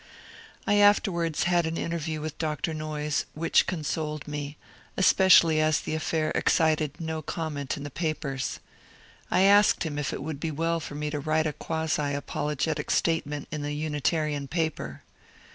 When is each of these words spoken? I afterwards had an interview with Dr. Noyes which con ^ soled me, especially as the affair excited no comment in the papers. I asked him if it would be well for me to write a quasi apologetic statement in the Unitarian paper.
I 0.65 0.77
afterwards 0.77 1.43
had 1.43 1.67
an 1.67 1.77
interview 1.77 2.21
with 2.21 2.39
Dr. 2.39 2.73
Noyes 2.73 3.25
which 3.35 3.67
con 3.67 3.81
^ 3.81 3.85
soled 3.85 4.27
me, 4.27 4.57
especially 4.97 5.61
as 5.61 5.79
the 5.79 5.93
affair 5.93 6.31
excited 6.33 6.99
no 6.99 7.21
comment 7.21 7.77
in 7.77 7.83
the 7.83 7.91
papers. 7.91 8.59
I 9.29 9.41
asked 9.41 9.83
him 9.83 9.99
if 9.99 10.11
it 10.11 10.23
would 10.23 10.39
be 10.39 10.49
well 10.49 10.79
for 10.79 10.95
me 10.95 11.11
to 11.11 11.19
write 11.19 11.45
a 11.45 11.53
quasi 11.53 12.15
apologetic 12.15 12.89
statement 12.89 13.47
in 13.51 13.61
the 13.61 13.73
Unitarian 13.73 14.47
paper. 14.47 15.03